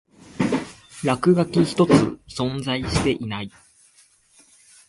[1.03, 1.91] 落書き一つ
[2.27, 3.51] 存在していない